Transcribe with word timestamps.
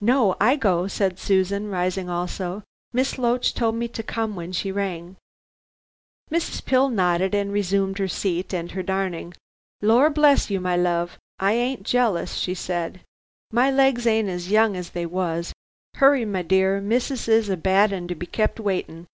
"No! 0.00 0.36
I 0.40 0.54
go," 0.54 0.86
said 0.86 1.18
Susan, 1.18 1.66
rising 1.68 2.08
also. 2.08 2.62
"Miss 2.92 3.18
Loach 3.18 3.52
told 3.54 3.74
me 3.74 3.88
to 3.88 4.04
come 4.04 4.36
when 4.36 4.52
she 4.52 4.70
rang." 4.70 5.16
Mrs. 6.30 6.64
Pill 6.64 6.88
nodded 6.90 7.34
and 7.34 7.50
resumed 7.50 7.98
her 7.98 8.06
seat 8.06 8.54
and 8.54 8.70
her 8.70 8.84
darning. 8.84 9.34
"Lor 9.82 10.10
bless 10.10 10.48
you, 10.48 10.60
my 10.60 10.76
love, 10.76 11.18
I 11.40 11.54
ain't 11.54 11.82
jealous," 11.82 12.34
she 12.34 12.54
said. 12.54 13.00
"My 13.50 13.68
legs 13.68 14.06
ain't 14.06 14.28
as 14.28 14.48
young 14.48 14.76
as 14.76 14.90
they 14.90 15.06
was. 15.06 15.52
'Urry, 16.00 16.24
my 16.24 16.42
dear, 16.42 16.80
missus 16.80 17.26
is 17.26 17.48
a 17.48 17.56
bad 17.56 17.92
'un 17.92 18.06
to 18.06 18.14
be 18.14 18.26
kept 18.26 18.60
waitin'." 18.60 19.08